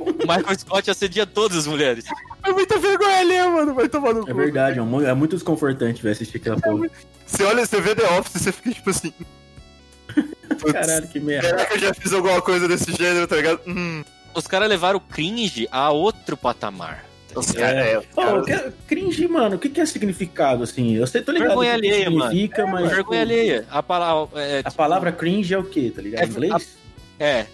[0.00, 2.04] O Michael Scott assedia todas as mulheres.
[2.44, 3.74] É muita vergonha ali, mano.
[3.74, 4.34] Vai tomar no É cu.
[4.34, 6.88] verdade, é mu- é muito desconfortante ver assistir aquela porra.
[7.26, 9.12] Você olha, você vê The Office, você fica tipo assim.
[10.72, 11.48] Caralho, que merda.
[11.48, 13.60] Será que eu já fiz alguma coisa desse gênero, tá ligado?
[13.66, 14.04] Hum.
[14.34, 17.04] Os caras levaram o cringe a outro patamar.
[17.32, 20.94] tá Os caras, é, os que- cringe, mano, o que, que é significado, assim?
[20.94, 22.22] Eu sei, tô ligado Vergonha que, que alheia, mano.
[22.30, 22.90] significa, mas...
[22.90, 23.66] Vergonha alheia.
[23.70, 24.40] A palavra.
[24.42, 26.22] É, A palavra cringe é o quê, tá ligado?
[26.22, 26.76] É, Em inglês?
[27.18, 27.46] é,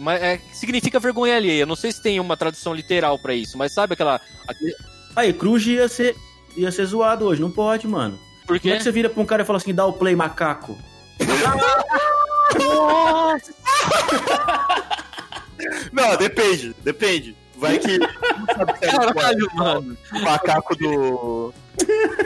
[0.00, 1.66] mas é, significa vergonha alheia.
[1.66, 4.20] Não sei se tem uma tradução literal pra isso, mas sabe aquela.
[4.46, 4.74] aquele-
[5.16, 6.14] Aí, cruze ia ser,
[6.56, 8.16] ia ser zoado hoje, não pode, mano.
[8.46, 8.70] Por Como quê?
[8.70, 10.78] é que você vira pra um cara e fala assim, dá o play, macaco?
[15.92, 17.36] Não, depende, depende.
[17.58, 17.90] Vai que.
[17.90, 17.98] se
[18.82, 19.96] é Caralho, mano.
[20.12, 21.54] o macaco do.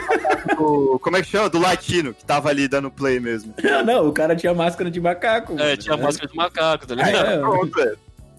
[0.09, 1.49] macaco do- Como é que chama?
[1.49, 3.53] Do latino, que tava ali dando play mesmo.
[3.85, 5.53] Não, o cara tinha máscara de macaco.
[5.53, 5.77] É, mano.
[5.77, 7.15] tinha máscara de macaco, tá ligado?
[7.27, 7.93] É, Pronto, é.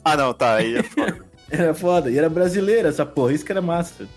[0.05, 0.55] Ah, não, tá.
[0.57, 1.25] Aí é foda.
[1.51, 2.11] Era foda.
[2.11, 4.09] E era brasileira essa porra, isso que era massa.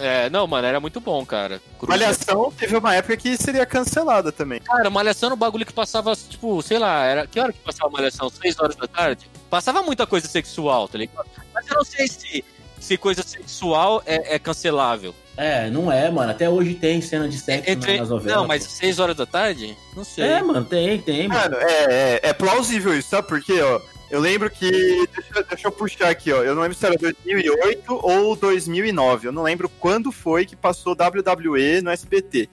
[0.00, 1.60] É, não, mano, era muito bom, cara.
[1.78, 4.60] Cruz- Malhação teve uma época que seria cancelada também.
[4.60, 7.26] Cara, Malhação era um bagulho que passava, tipo, sei lá, era.
[7.26, 8.30] Que hora que passava Malhação?
[8.30, 9.28] Seis horas da tarde?
[9.50, 11.26] Passava muita coisa sexual, tá ligado?
[11.52, 12.44] Mas eu não sei se,
[12.78, 15.14] se coisa sexual é, é cancelável.
[15.36, 16.30] É, não é, mano.
[16.30, 18.36] Até hoje tem cena de sexo Entre- nas novelas.
[18.36, 18.72] Não, mas pô.
[18.72, 19.76] seis horas da tarde?
[19.96, 20.24] Não sei.
[20.24, 21.40] É, mano, tem, tem, mano.
[21.40, 23.80] Mano, é, é, é plausível isso, sabe por quê, ó?
[24.10, 24.70] Eu lembro que.
[25.14, 26.42] Deixa, deixa eu puxar aqui, ó.
[26.42, 29.28] Eu não lembro se era 2008 ou 2009.
[29.28, 32.48] Eu não lembro quando foi que passou WWE no SBT.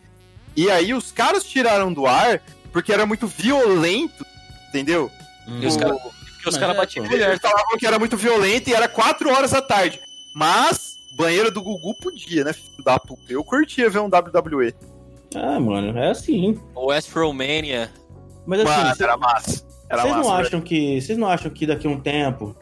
[0.56, 2.42] E aí os caras tiraram do ar
[2.72, 4.26] porque era muito violento,
[4.70, 5.10] entendeu?
[5.48, 5.60] Hum.
[5.62, 7.12] E os caras porque os Mas caras é, batiam pô.
[7.12, 7.30] mulher.
[7.30, 10.00] Eles falavam que era muito violento e era 4 horas da tarde.
[10.36, 13.22] Mas, banheiro do Gugu podia, né, filho da puta?
[13.28, 14.74] Eu curtia ver um WWE.
[15.36, 16.60] Ah, mano, é assim.
[16.76, 17.92] O Westphal-Mania.
[18.46, 19.67] Mas assim, cê- era massa.
[19.90, 20.28] Era vocês massa.
[20.30, 20.48] não velho.
[20.48, 21.02] acham que.
[21.02, 22.56] Vocês não acham que daqui a um tempo.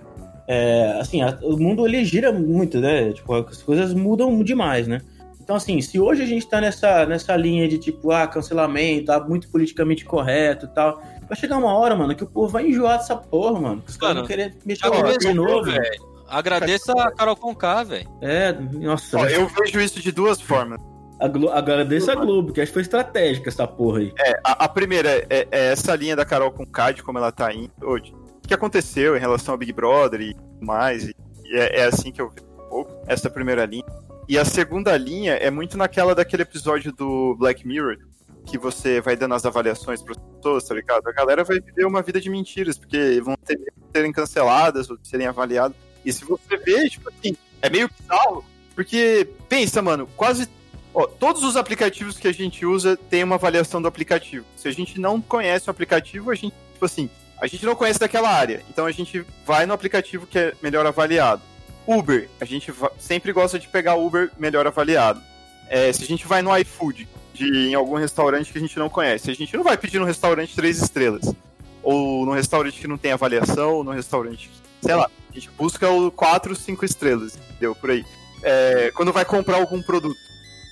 [0.48, 3.12] é, assim, a- o mundo ele gira muito, né?
[3.14, 5.02] Tipo, as coisas mudam demais, né?
[5.42, 9.20] Então, assim, se hoje a gente tá nessa, nessa linha de tipo, ah, cancelamento, tá
[9.20, 12.98] muito politicamente correto e tal, vai chegar uma hora, mano, que o povo vai enjoar
[13.00, 13.82] dessa porra, mano.
[13.82, 15.64] Que os caras vão querer mexer o de novo.
[15.66, 16.16] velho.
[16.28, 18.08] Agradeça a Carol Conká, velho.
[18.22, 20.80] É, nossa, Ó, eu vejo isso de duas formas.
[21.20, 24.14] A Glo- agradeço a Globo, que acho que foi estratégica essa porra aí.
[24.20, 27.54] É, a, a primeira é, é essa linha da Carol com Cade, como ela tá
[27.54, 28.14] indo hoje.
[28.44, 31.06] O que aconteceu em relação ao Big Brother e mais.
[31.06, 31.16] E,
[31.54, 33.86] é, é assim que eu vejo um pouco, essa primeira linha.
[34.28, 37.98] E a segunda linha é muito naquela daquele episódio do Black Mirror,
[38.46, 41.08] que você vai dando as avaliações para as pessoas, tá ligado?
[41.08, 43.60] A galera vai viver uma vida de mentiras, porque vão ter,
[43.96, 45.78] serem canceladas ou serem avaliadas.
[46.04, 48.44] E se você vê, tipo assim, é meio bizarro,
[48.76, 50.48] porque, pensa, mano, quase
[50.96, 54.46] Ó, todos os aplicativos que a gente usa tem uma avaliação do aplicativo.
[54.56, 58.00] Se a gente não conhece o aplicativo, a gente, tipo assim, a gente não conhece
[58.00, 58.64] daquela área.
[58.70, 61.42] Então a gente vai no aplicativo que é melhor avaliado.
[61.86, 65.22] Uber, a gente sempre gosta de pegar Uber melhor avaliado.
[65.68, 68.90] É, se a gente vai no iFood, de, em algum restaurante que a gente não
[68.90, 71.36] conhece, a gente não vai pedir no restaurante três estrelas.
[71.84, 74.50] Ou no restaurante que não tem avaliação, ou no restaurante,
[74.82, 77.76] sei lá, a gente busca o quatro, cinco estrelas, entendeu?
[77.76, 78.06] Por aí.
[78.42, 80.25] É, quando vai comprar algum produto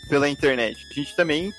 [0.08, 0.86] pela internet.
[0.90, 1.52] A gente também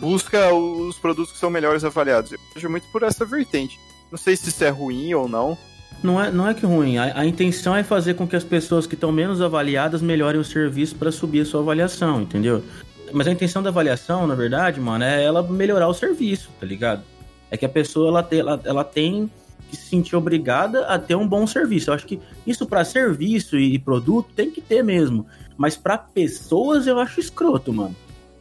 [0.00, 2.32] busca os produtos que são melhores avaliados.
[2.32, 3.78] Eu vejo muito por essa vertente.
[4.10, 5.56] Não sei se isso é ruim ou não.
[6.02, 8.86] Não é, não é que ruim, a, a intenção é fazer com que as pessoas
[8.86, 12.64] que estão menos avaliadas melhorem o serviço para subir a sua avaliação, entendeu?
[13.12, 17.02] Mas a intenção da avaliação, na verdade, mano, é ela melhorar o serviço, tá ligado?
[17.50, 19.30] É que a pessoa ela ela, ela tem
[19.70, 21.90] que se sentir obrigada a ter um bom serviço.
[21.90, 25.26] Eu acho que isso para serviço e produto tem que ter mesmo.
[25.56, 27.94] Mas para pessoas eu acho escroto, mano.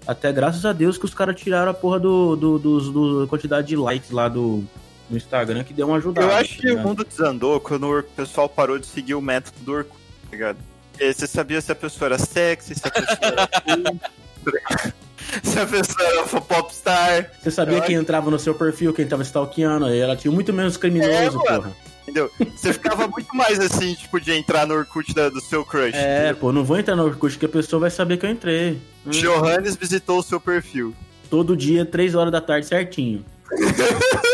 [0.07, 3.67] Até graças a Deus que os caras tiraram a porra do, do, dos- do quantidade
[3.67, 4.63] de likes lá do,
[5.09, 6.25] do Instagram que deu uma ajudada.
[6.27, 9.57] eu acho tá que o mundo desandou quando o pessoal parou de seguir o método
[9.61, 10.57] do Orkut, tá ligado?
[10.99, 13.49] E Você sabia se a pessoa era sexy, se a pessoa era?
[15.43, 19.21] se a pessoa era popstar, Você sabia Eu quem entrava no seu perfil, quem tava
[19.23, 21.71] stalkeando, aí ela tinha muito menos criminoso, É, porra.
[22.03, 22.31] entendeu?
[22.55, 25.95] Você ficava muito mais assim, tipo, de entrar no Orkut da- do seu crush.
[25.95, 26.35] É, entendeu?
[26.37, 28.79] pô, não vou entrar no Orkut que a pessoa vai saber que eu entrei.
[29.05, 30.95] Hum, Johannes visitou o seu perfil.
[31.29, 33.23] Todo dia, três horas da tarde, certinho.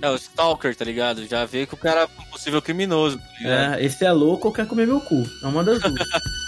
[0.00, 1.26] É o Stalker, tá ligado?
[1.26, 3.74] Já vê que o cara é um possível criminoso, tá ligado?
[3.74, 5.22] É, esse é louco ou quer comer meu cu.
[5.42, 5.94] É uma das duas.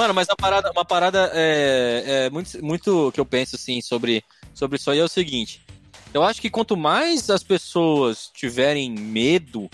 [0.00, 4.24] Mano, mas uma parada, uma parada é, é muito, muito que eu penso assim sobre,
[4.54, 5.62] sobre isso aí é o seguinte.
[6.14, 9.68] Eu acho que quanto mais as pessoas tiverem medo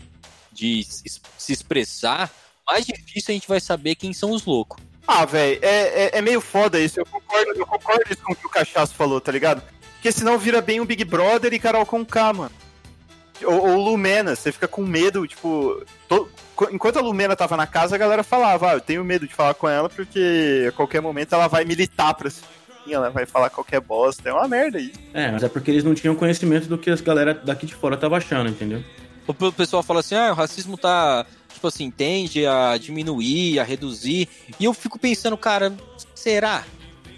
[0.50, 2.28] de se expressar,
[2.66, 4.82] mais difícil a gente vai saber quem são os loucos.
[5.06, 6.98] Ah, velho, é, é, é meio foda isso.
[6.98, 9.62] Eu concordo, eu concordo com o que o Cachaço falou, tá ligado?
[9.92, 12.54] Porque senão vira bem um Big Brother e Carol com K, mano.
[13.44, 15.83] Ou, ou Lumena, você fica com medo, tipo.
[16.09, 16.29] to-
[16.72, 19.53] Enquanto a Lumena tava na casa, a galera falava, ah, eu tenho medo de falar
[19.53, 22.46] com ela porque a qualquer momento ela vai militar pra cima,
[22.90, 24.27] ela vai falar qualquer bosta.
[24.29, 24.99] É uma merda isso.
[25.12, 27.94] é, mas é porque eles não tinham conhecimento do que as galera daqui de fora
[27.96, 28.83] tava achando, entendeu?
[29.27, 33.62] O pe- pessoal fala assim, ah, o racismo tá, tipo assim, tende a diminuir, a
[33.62, 34.27] reduzir.
[34.59, 35.75] E eu fico pensando, cara,
[36.14, 36.64] será?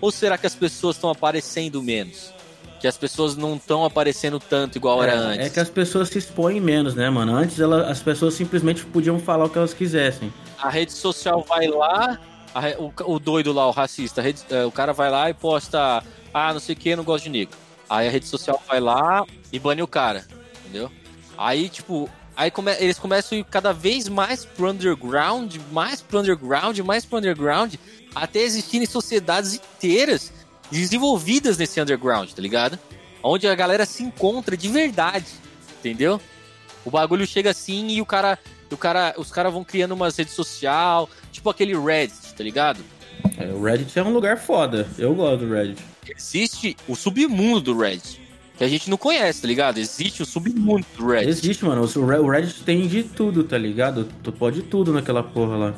[0.00, 2.32] Ou será que as pessoas estão aparecendo menos?
[2.80, 5.46] Que as pessoas não estão aparecendo tanto igual era é, antes.
[5.46, 7.34] é que as pessoas se expõem menos, né, mano?
[7.34, 10.32] Antes ela, as pessoas simplesmente podiam falar o que elas quisessem.
[10.60, 12.18] A rede social vai lá,
[12.54, 16.02] a o, o doido lá, o racista, rede- é, o cara vai lá e posta,
[16.32, 17.56] ah, não sei o que, não gosto de negro.
[17.90, 20.24] Aí a rede social vai lá e bane o cara,
[20.60, 20.90] entendeu?
[21.36, 26.20] Aí, tipo, aí come- eles começam a ir cada vez mais pro underground, mais pro
[26.20, 27.74] underground, mais pro underground,
[28.14, 30.32] até existirem sociedades inteiras
[30.70, 32.78] desenvolvidas nesse underground, tá ligado?
[33.22, 35.26] Onde a galera se encontra de verdade,
[35.78, 36.20] entendeu?
[36.84, 38.38] O bagulho chega assim e o cara.
[38.70, 42.80] O cara os caras vão criando umas redes social, tipo aquele Reddit, tá ligado?
[43.38, 44.86] É, o Reddit é um lugar foda.
[44.98, 45.82] Eu gosto do Reddit.
[46.06, 48.20] Existe o submundo do Reddit.
[48.56, 49.78] Que a gente não conhece, tá ligado?
[49.78, 51.30] Existe o submundo do Reddit.
[51.30, 51.82] Existe, mano.
[51.82, 54.08] O Reddit tem de tudo, tá ligado?
[54.22, 55.74] Tu pode tudo naquela porra lá.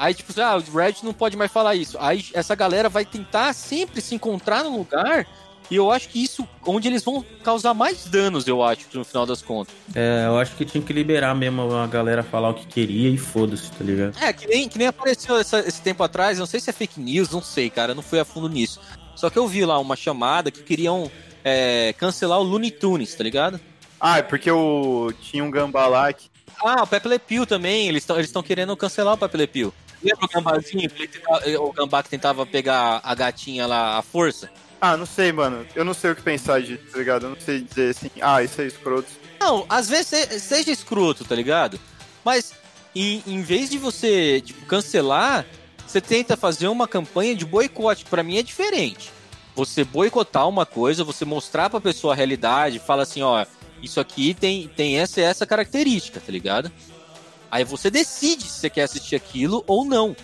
[0.00, 1.98] Aí, tipo, ah, o Reddit não pode mais falar isso.
[2.00, 5.26] Aí essa galera vai tentar sempre se encontrar no lugar
[5.70, 9.26] e eu acho que isso, onde eles vão causar mais danos, eu acho, no final
[9.26, 9.74] das contas.
[9.94, 13.18] É, eu acho que tinha que liberar mesmo a galera falar o que queria e
[13.18, 14.16] foda-se, tá ligado?
[14.22, 16.98] É, que nem, que nem apareceu essa, esse tempo atrás, não sei se é fake
[16.98, 18.80] news, não sei, cara, eu não fui a fundo nisso.
[19.14, 21.10] Só que eu vi lá uma chamada que queriam
[21.44, 23.60] é, cancelar o Looney Tunes, tá ligado?
[24.00, 25.12] Ah, é porque o...
[25.20, 26.30] tinha um gambá lá que...
[26.64, 29.74] Ah, o Pepe Le Pew também, eles estão eles querendo cancelar o Pepe Le Pew.
[30.02, 30.90] Lembra o gambazinho?
[31.60, 34.50] O gambá que tentava pegar a gatinha lá à força?
[34.80, 35.66] Ah, não sei, mano.
[35.74, 37.26] Eu não sei o que pensar disso, tá ligado?
[37.26, 39.08] Eu não sei dizer assim, ah, isso é escroto.
[39.38, 41.78] Não, às vezes seja escroto, tá ligado?
[42.24, 42.54] Mas
[42.94, 45.46] em, em vez de você tipo, cancelar,
[45.86, 48.04] você tenta fazer uma campanha de boicote.
[48.04, 49.10] Para mim é diferente.
[49.54, 53.44] Você boicotar uma coisa, você mostrar pra pessoa a realidade, fala assim, ó,
[53.82, 56.70] isso aqui tem, tem essa e essa característica, tá ligado?
[57.50, 60.14] Aí você decide se você quer assistir aquilo ou não.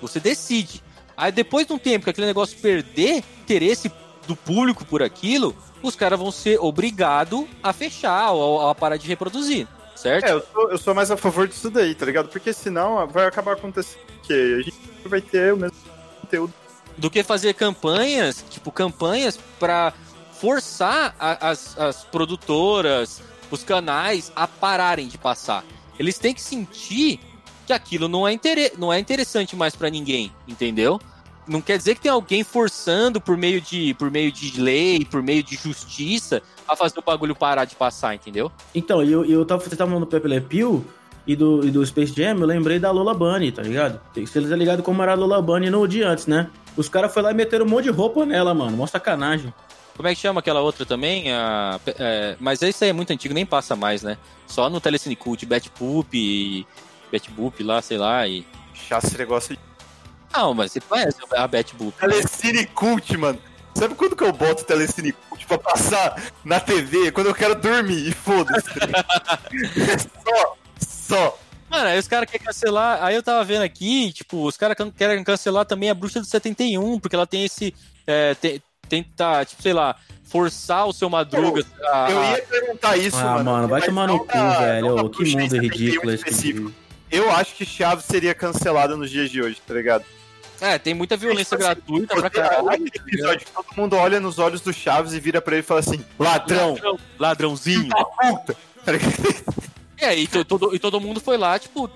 [0.00, 0.82] Você decide.
[1.16, 3.92] Aí depois de um tempo que aquele negócio perder interesse
[4.26, 9.06] do público por aquilo, os caras vão ser obrigados a fechar ou a parar de
[9.06, 10.26] reproduzir, certo?
[10.26, 12.28] É, eu sou, eu sou mais a favor disso daí, tá ligado?
[12.28, 15.76] Porque senão vai acabar acontecendo que a gente vai ter o mesmo
[16.20, 16.54] conteúdo.
[16.96, 19.92] Do que fazer campanhas, tipo, campanhas para
[20.38, 25.64] forçar a, as, as produtoras, os canais a pararem de passar.
[26.00, 27.20] Eles têm que sentir
[27.66, 28.72] que aquilo não é, inter...
[28.78, 30.98] não é interessante mais para ninguém, entendeu?
[31.46, 35.22] Não quer dizer que tem alguém forçando por meio de, por meio de lei, por
[35.22, 38.50] meio de justiça, a fazer o bagulho parar de passar, entendeu?
[38.74, 40.82] Então, eu, eu tava, você tava falando do Pepe Le Pew
[41.26, 44.00] e do, e do Space Jam, eu lembrei da Lola Bunny, tá ligado?
[44.14, 46.48] Você tá ligado como era a Lola Bunny no dia antes, né?
[46.78, 48.74] Os caras foram lá e meteram um monte de roupa nela, mano.
[48.74, 49.52] Mó sacanagem.
[50.00, 51.30] Como é que chama aquela outra também?
[51.30, 54.16] A, é, mas esse aí é muito antigo, nem passa mais, né?
[54.46, 56.66] Só no Telecine Cult, Bat Poop e
[57.32, 58.46] Boop lá, sei lá, e.
[58.72, 59.60] Chato esse negócio de.
[60.32, 61.92] Não, mas você conhece a Bet Boop.
[61.98, 63.38] Telecine Cult, mano.
[63.74, 67.12] Sabe quando que eu boto Telecine Cult pra passar na TV?
[67.12, 68.70] Quando eu quero dormir e foda-se.
[70.24, 71.38] só, só.
[71.68, 73.04] Mano, aí os caras querem cancelar.
[73.04, 76.98] Aí eu tava vendo aqui, tipo, os caras querem cancelar também a Bruxa do 71,
[76.98, 77.74] porque ela tem esse.
[78.06, 81.60] É, tem, tenta, tipo, sei lá, forçar o seu Madruga.
[81.78, 82.10] Eu, a...
[82.10, 83.44] eu ia perguntar isso, ah, mano.
[83.44, 85.08] mano vai tomar no cu, velho.
[85.10, 86.74] que mundo ridículo esse.
[87.10, 90.04] Eu acho que Chaves seria cancelada nos dias de hoje, tá ligado?
[90.60, 92.90] É, tem muita violência gratuita pra caralho.
[92.90, 95.80] Tá episódio, todo mundo olha nos olhos do Chaves e vira pra ele e fala
[95.80, 96.74] assim: ladrão!
[96.74, 97.88] ladrão ladrãozinho!
[98.20, 98.56] Puta!
[99.98, 101.90] é, e, todo, e todo mundo foi lá, tipo,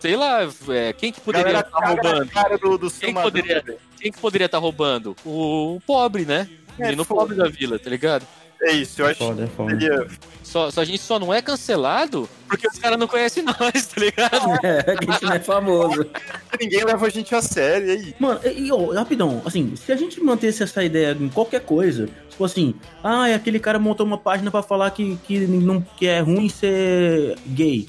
[0.00, 2.30] sei lá, é, quem que poderia estar tá roubando?
[2.30, 3.64] Cara do, do quem, que poderia,
[4.00, 5.14] quem que poderia estar tá roubando?
[5.24, 6.48] O, o, pobre, né?
[6.78, 8.26] O é, menino pobre da vila, tá ligado?
[8.62, 9.74] É isso, eu acho foda, é foda.
[9.74, 10.06] que seria
[10.42, 14.00] só, só, a gente só não é cancelado porque os caras não conhecem nós, tá
[14.00, 14.50] ligado?
[14.62, 16.06] É, a gente não é famoso.
[16.60, 18.14] Ninguém leva a gente a sério, e aí?
[18.18, 22.44] Mano, e, oh, rapidão, assim, se a gente mantesse essa ideia em qualquer coisa, tipo
[22.44, 26.48] assim, ah, aquele cara montou uma página para falar que, que, não, que é ruim
[26.48, 27.88] ser gay.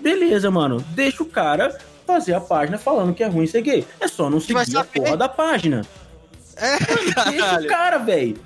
[0.00, 3.86] Beleza, mano, deixa o cara fazer a página falando que é ruim ser gay.
[4.00, 5.86] É só não seguir a porra da página.
[6.56, 6.78] É,
[7.30, 8.36] deixa o cara, velho.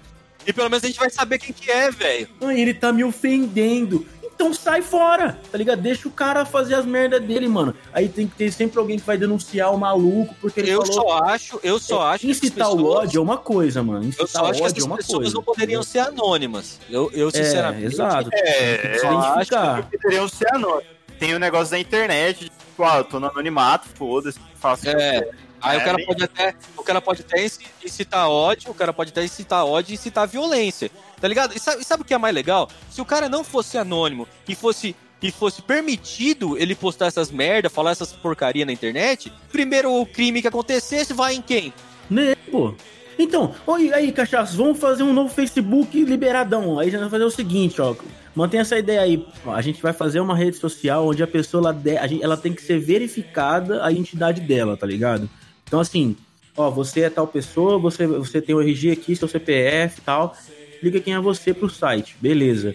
[0.46, 2.28] E pelo menos a gente vai saber quem que é, velho.
[2.42, 4.06] Ele tá me ofendendo.
[4.34, 5.80] Então sai fora, tá ligado?
[5.80, 7.72] Deixa o cara fazer as merdas dele, mano.
[7.92, 11.02] Aí tem que ter sempre alguém que vai denunciar o maluco, porque ele eu falou...
[11.02, 12.82] só acho, eu só é, acho incitar pessoas...
[12.82, 14.04] o ódio é uma coisa, mano.
[14.04, 15.34] Incitar eu só acho ódio que é uma pessoas coisa.
[15.34, 16.80] não poderiam ser anônimas.
[16.90, 17.84] Eu, eu sinceramente.
[17.84, 18.30] É, exato.
[18.32, 19.50] É, eu acho
[19.90, 20.93] que poderiam ser anônimas.
[21.18, 24.88] Tem o um negócio da internet, tipo, ah, eu tô no anonimato, foda-se, faço.
[24.88, 25.29] É.
[25.61, 26.07] Aí é, o cara bem...
[26.07, 27.44] pode até, o cara pode até
[27.83, 31.57] incitar ódio, o cara pode até incitar ódio e incitar violência, tá ligado?
[31.57, 32.68] E sabe, e sabe o que é mais legal?
[32.90, 37.70] Se o cara não fosse anônimo e fosse e fosse permitido ele postar essas merda,
[37.70, 41.72] falar essas porcaria na internet, primeiro o crime que acontecesse vai em quem?
[42.11, 42.74] Né, pô.
[43.18, 46.79] Então, oi, aí, cachaço, vamos fazer um novo Facebook liberadão.
[46.79, 47.94] Aí a gente vai fazer o seguinte, ó.
[48.34, 49.26] Mantém essa ideia aí.
[49.46, 51.82] A gente vai fazer uma rede social onde a pessoa ela,
[52.20, 55.28] ela tem que ser verificada a identidade dela, tá ligado?
[55.66, 56.16] Então, assim,
[56.56, 60.36] ó, você é tal pessoa, você, você tem o RG aqui, seu CPF e tal,
[60.72, 62.74] explica quem é você pro site, beleza.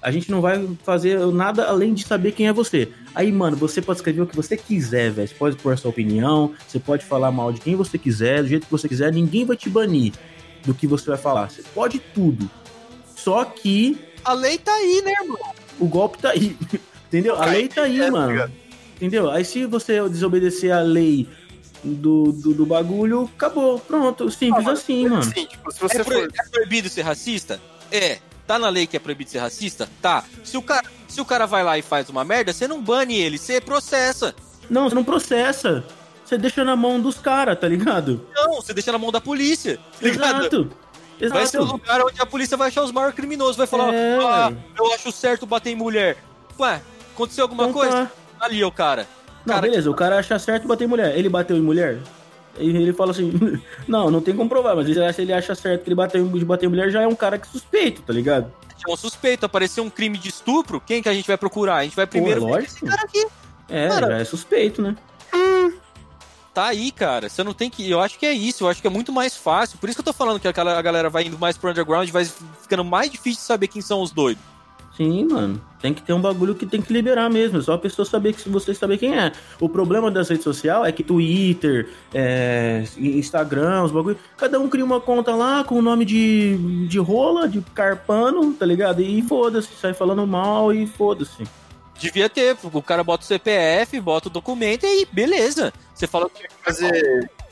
[0.00, 2.88] A gente não vai fazer nada além de saber quem é você.
[3.14, 5.26] Aí, mano, você pode escrever o que você quiser, velho.
[5.26, 8.66] Você pode pôr sua opinião, você pode falar mal de quem você quiser, do jeito
[8.66, 10.12] que você quiser, ninguém vai te banir
[10.64, 11.50] do que você vai falar.
[11.50, 12.48] Você pode tudo.
[13.16, 13.98] Só que.
[14.28, 15.38] A lei tá aí, né, irmão?
[15.80, 16.56] O golpe tá aí.
[17.08, 17.40] Entendeu?
[17.40, 18.32] A lei tá aí, É, mano.
[18.32, 18.52] ligado?
[18.96, 19.30] Entendeu?
[19.30, 21.26] Aí se você desobedecer a lei
[21.82, 23.78] do, do, do bagulho, acabou.
[23.78, 24.30] Pronto.
[24.30, 25.18] Simples Ah, assim, mano.
[25.20, 26.28] Assim, tipo, se você É, pro- for.
[26.28, 27.60] é proibido ser racista?
[27.90, 28.18] É.
[28.46, 29.88] Tá na lei que é proibido ser racista?
[30.02, 30.24] Tá.
[30.42, 33.14] Se o cara, se o cara vai lá e faz uma merda, você não bane
[33.18, 34.34] ele, você processa.
[34.68, 35.84] Não, você não processa.
[36.24, 38.26] Você deixa na mão dos caras, tá ligado?
[38.34, 39.78] Não, você deixa na mão da polícia.
[40.00, 40.40] Tá ligado?
[40.40, 40.70] Exato.
[41.20, 41.72] Vai ser o Exato.
[41.72, 43.56] lugar onde a polícia vai achar os maiores criminosos.
[43.56, 46.16] Vai falar, É, ah, eu acho certo bater em mulher.
[46.58, 46.80] Ué,
[47.14, 48.06] aconteceu alguma Então coisa?
[48.06, 48.44] tá.
[48.44, 49.06] Ali, o cara.
[49.44, 51.16] Não, Cara, beleza, o cara acha certo bater em mulher.
[51.18, 51.98] Ele bateu em mulher?
[52.58, 53.32] E ele fala assim,
[53.86, 56.30] não, não tem como provar, mas ele acha, ele acha certo que ele bateu em,
[56.30, 58.52] de bater em mulher, já é um cara que é suspeito, tá ligado?
[58.76, 61.76] Tinha um suspeito, apareceu um crime de estupro, quem que a gente vai procurar?
[61.76, 62.64] A gente vai primeiro ver lógico.
[62.74, 63.26] esse cara aqui.
[63.68, 64.06] É, Cara.
[64.08, 64.96] já é suspeito, né?
[66.58, 67.28] Tá aí, cara.
[67.28, 67.88] Você não tem que.
[67.88, 68.64] Eu acho que é isso.
[68.64, 69.78] Eu acho que é muito mais fácil.
[69.78, 72.10] Por isso que eu tô falando que aquela, a galera vai indo mais pro underground,
[72.10, 74.42] vai ficando mais difícil de saber quem são os doidos.
[74.96, 75.60] Sim, mano.
[75.80, 77.62] Tem que ter um bagulho que tem que liberar mesmo.
[77.62, 79.30] Só a pessoa saber que você saber quem é.
[79.60, 84.18] O problema das redes sociais é que Twitter, é, Instagram, os bagulho.
[84.36, 88.66] Cada um cria uma conta lá com o nome de, de rola, de carpano, tá
[88.66, 89.00] ligado?
[89.00, 91.44] E foda-se, sai falando mal e foda-se.
[91.98, 92.56] Devia ter.
[92.62, 95.72] O cara bota o CPF, bota o documento e aí, beleza.
[95.94, 96.46] Você fala que.
[96.62, 96.92] fazer,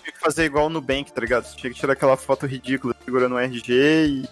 [0.03, 1.45] tinha que fazer igual no Bank, tá ligado?
[1.45, 4.29] Você tinha que tirar aquela foto ridícula segurando um RG e.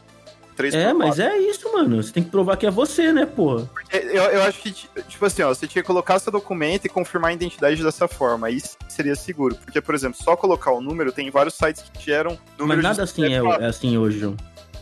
[0.57, 2.01] Três É, por mas é isso, mano.
[2.01, 3.69] Você tem que provar que é você, né, porra?
[3.73, 6.89] Porque Eu, eu acho que, tipo assim, ó, você tinha que colocar seu documento e
[6.89, 8.47] confirmar a identidade dessa forma.
[8.47, 9.57] Aí seria seguro.
[9.57, 13.03] Porque, por exemplo, só colocar o número, tem vários sites que geram Mas números nada
[13.03, 14.37] assim é, é assim hoje, João.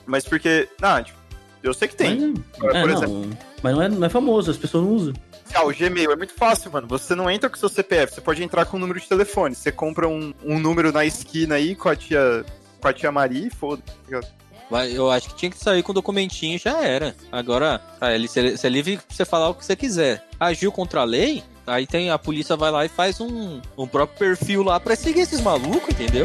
[0.05, 0.68] Mas porque.
[0.79, 1.18] Não, tipo,
[1.62, 2.35] eu sei que tem.
[2.59, 3.31] Mas, é, por não, exemplo.
[3.62, 5.14] mas não é, não é famoso, as pessoas não usam.
[5.55, 6.87] Ah, o Gmail é muito fácil, mano.
[6.88, 9.55] Você não entra com seu CPF, você pode entrar com o número de telefone.
[9.55, 12.44] Você compra um, um número na esquina aí com a tia.
[12.81, 13.83] Com a tia Maria e foda.
[14.70, 17.14] Mas Eu acho que tinha que sair com o documentinho já era.
[17.31, 20.27] Agora, ah, ele- você você é livre pra você falar o que você quiser.
[20.40, 24.18] Agiu contra a lei, aí tem a polícia vai lá e faz um, um próprio
[24.18, 26.25] perfil lá pra seguir esses malucos, entendeu?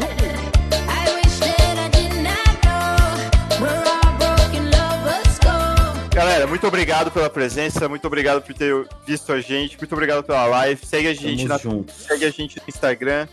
[6.18, 8.74] Galera, muito obrigado pela presença, muito obrigado por ter
[9.06, 10.84] visto a gente, muito obrigado pela live.
[10.84, 11.94] Segue a gente, Tamo na, juntos.
[11.94, 13.28] segue a gente no Instagram,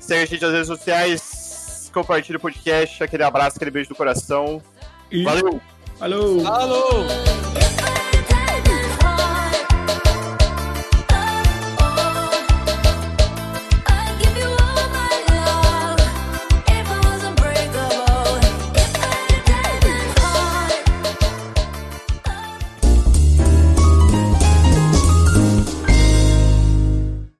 [0.00, 4.62] segue a gente nas redes sociais, compartilha o podcast, aquele abraço, aquele beijo do coração.
[5.10, 5.60] E- Valeu!
[6.00, 6.46] Alô!
[6.46, 7.61] Alô!